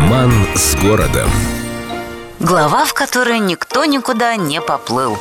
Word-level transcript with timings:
Роман 0.00 0.32
с 0.54 0.76
городом. 0.76 1.28
Глава, 2.40 2.86
в 2.86 2.94
которой 2.94 3.38
никто 3.38 3.84
никуда 3.84 4.34
не 4.36 4.58
поплыл. 4.62 5.18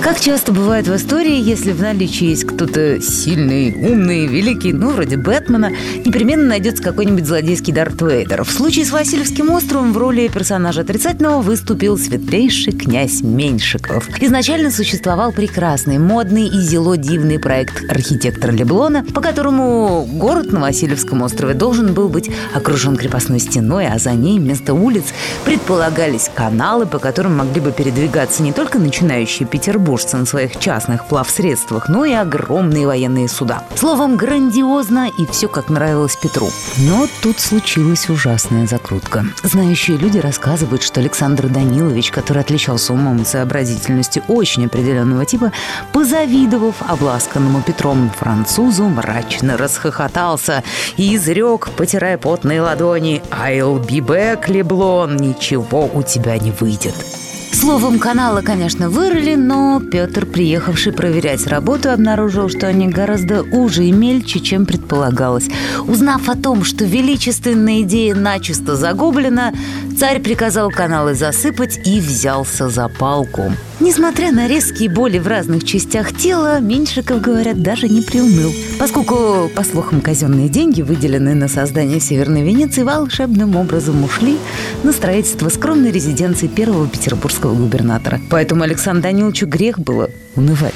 Как 0.00 0.18
часто 0.18 0.52
бывает 0.52 0.88
в 0.88 0.96
истории, 0.96 1.38
если 1.40 1.70
в 1.70 1.80
наличии 1.80 2.26
есть 2.26 2.44
кто-то 2.44 3.00
сильный, 3.00 3.72
умный, 3.72 4.26
великий, 4.26 4.72
ну, 4.72 4.90
вроде 4.90 5.16
Бэтмена, 5.16 5.70
непременно 6.04 6.46
найдется 6.46 6.82
какой-нибудь 6.82 7.24
злодейский 7.24 7.72
Дарт 7.72 8.02
Вейдер. 8.02 8.42
В 8.42 8.50
случае 8.50 8.84
с 8.84 8.90
Васильевским 8.90 9.50
островом 9.50 9.92
в 9.92 9.98
роли 9.98 10.26
персонажа 10.26 10.80
отрицательного 10.80 11.40
выступил 11.40 11.96
светлейший 11.96 12.72
князь 12.72 13.22
Меньшиков. 13.22 14.08
Изначально 14.20 14.72
существовал 14.72 15.30
прекрасный, 15.30 15.98
модный 15.98 16.48
и 16.48 16.60
зело 16.60 16.96
дивный 16.96 17.38
проект 17.38 17.88
архитектора 17.88 18.50
Леблона, 18.50 19.04
по 19.04 19.20
которому 19.20 20.04
город 20.12 20.52
на 20.52 20.60
Васильевском 20.60 21.22
острове 21.22 21.54
должен 21.54 21.94
был 21.94 22.08
быть 22.08 22.28
окружен 22.54 22.96
крепостной 22.96 23.38
стеной, 23.38 23.86
а 23.86 23.98
за 24.00 24.12
ней 24.12 24.40
вместо 24.40 24.74
улиц 24.74 25.04
предполагались 25.44 26.28
каналы, 26.34 26.86
по 26.86 26.98
которым 26.98 27.36
могли 27.36 27.60
бы 27.60 27.70
передвигаться 27.70 28.42
не 28.42 28.52
только 28.52 28.80
начинающие 28.80 29.46
Петербург, 29.46 29.91
петербуржцы 29.92 30.16
на 30.16 30.26
своих 30.26 30.58
частных 30.58 31.06
плавсредствах, 31.06 31.88
но 31.88 32.04
и 32.04 32.12
огромные 32.12 32.86
военные 32.86 33.28
суда. 33.28 33.64
Словом, 33.74 34.16
грандиозно 34.16 35.10
и 35.18 35.26
все 35.26 35.48
как 35.48 35.68
нравилось 35.68 36.16
Петру. 36.16 36.50
Но 36.78 37.06
тут 37.22 37.40
случилась 37.40 38.08
ужасная 38.08 38.66
закрутка. 38.66 39.24
Знающие 39.42 39.96
люди 39.96 40.18
рассказывают, 40.18 40.82
что 40.82 41.00
Александр 41.00 41.48
Данилович, 41.48 42.10
который 42.10 42.42
отличался 42.42 42.92
умом 42.92 43.22
и 43.22 43.24
сообразительностью 43.24 44.22
очень 44.28 44.66
определенного 44.66 45.26
типа, 45.26 45.52
позавидовав 45.92 46.76
обласканному 46.88 47.62
Петром 47.62 48.10
французу, 48.18 48.84
мрачно 48.84 49.56
расхохотался 49.56 50.62
и 50.96 51.16
изрек, 51.16 51.70
потирая 51.76 52.18
потные 52.18 52.62
ладони, 52.62 53.22
«I'll 53.30 53.84
be 53.84 53.98
back, 53.98 54.50
Леблон, 54.50 55.16
ничего 55.16 55.90
у 55.92 56.02
тебя 56.02 56.38
не 56.38 56.50
выйдет». 56.50 57.21
Словом, 57.52 57.98
каналы, 57.98 58.42
конечно, 58.42 58.88
вырыли, 58.88 59.34
но 59.34 59.80
Петр, 59.80 60.26
приехавший 60.26 60.92
проверять 60.92 61.46
работу, 61.46 61.90
обнаружил, 61.90 62.48
что 62.48 62.66
они 62.66 62.88
гораздо 62.88 63.42
уже 63.42 63.84
и 63.84 63.92
мельче, 63.92 64.40
чем 64.40 64.64
предполагалось. 64.66 65.48
Узнав 65.86 66.28
о 66.28 66.34
том, 66.34 66.64
что 66.64 66.84
величественная 66.84 67.82
идея 67.82 68.14
начисто 68.14 68.74
загублена, 68.74 69.52
царь 69.98 70.20
приказал 70.20 70.70
каналы 70.70 71.14
засыпать 71.14 71.78
и 71.86 72.00
взялся 72.00 72.68
за 72.68 72.88
палку. 72.88 73.52
Несмотря 73.80 74.30
на 74.32 74.46
резкие 74.46 74.88
боли 74.88 75.18
в 75.18 75.26
разных 75.26 75.64
частях 75.64 76.16
тела, 76.16 76.60
Меньшиков, 76.60 77.20
говорят, 77.20 77.62
даже 77.62 77.88
не 77.88 78.00
приуныл, 78.00 78.52
поскольку, 78.78 79.50
по 79.54 79.64
слухам, 79.64 80.00
казенные 80.00 80.48
деньги, 80.48 80.82
выделенные 80.82 81.34
на 81.34 81.48
создание 81.48 82.00
Северной 82.00 82.42
Венеции, 82.42 82.82
волшебным 82.82 83.56
образом 83.56 84.04
ушли 84.04 84.38
на 84.84 84.92
строительство 84.92 85.48
скромной 85.48 85.90
резиденции 85.90 86.46
первого 86.46 86.86
петербургского 86.86 87.41
губернатора. 87.48 88.20
Поэтому 88.30 88.62
Александру 88.62 89.02
Даниловичу 89.02 89.46
грех 89.46 89.78
было 89.78 90.10
унывать. 90.36 90.74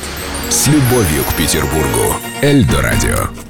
С 0.50 0.66
любовью 0.66 1.24
к 1.28 1.34
Петербургу. 1.34 2.16
Эльдо 2.42 2.82
радио. 2.82 3.45